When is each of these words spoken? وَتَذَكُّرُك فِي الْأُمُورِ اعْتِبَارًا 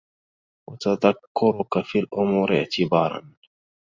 وَتَذَكُّرُك 0.69 1.81
فِي 1.85 1.99
الْأُمُورِ 1.99 2.55
اعْتِبَارًا 2.57 3.33